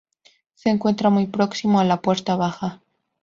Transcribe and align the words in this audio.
Se 0.55 0.71
encuentra 0.71 1.11
muy 1.11 1.27
próximo 1.27 1.79
a 1.79 1.83
la 1.83 2.01
Puerta 2.01 2.35
Baja. 2.35 2.81